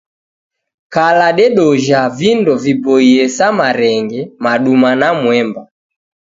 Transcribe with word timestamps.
Kala 0.93 1.27
dedojha 1.39 2.01
vindo 2.19 2.53
viboie 2.63 3.23
sa 3.37 3.47
marenge, 3.59 4.21
maduma 4.43 4.89
na 5.01 5.09
mwemba. 5.21 5.61